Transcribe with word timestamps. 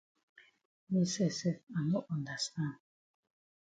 Me 0.89 1.03
sef 1.13 1.33
sef 1.41 1.59
I 1.79 1.87
no 1.93 2.05
understand. 2.19 2.77